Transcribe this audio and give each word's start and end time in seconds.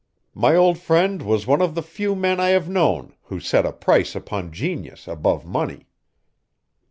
My 0.33 0.55
old 0.55 0.79
friend 0.79 1.21
was 1.21 1.45
one 1.45 1.61
of 1.61 1.75
the 1.75 1.83
few 1.83 2.15
men 2.15 2.39
I 2.39 2.47
have 2.49 2.67
known 2.67 3.13
who 3.25 3.39
set 3.39 3.67
a 3.67 3.71
price 3.71 4.15
upon 4.15 4.51
genius 4.51 5.07
above 5.07 5.45
money." 5.45 5.89